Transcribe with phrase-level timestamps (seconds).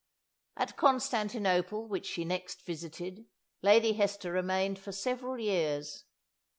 [0.57, 3.27] At Constantinople, which she next visited,
[3.61, 6.05] Lady Hester remained for several years.